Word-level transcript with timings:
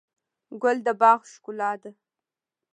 ګل 0.61 0.77
د 0.85 0.87
باغ 1.01 1.19
ښکلا 1.33 1.71
ده. 1.81 1.91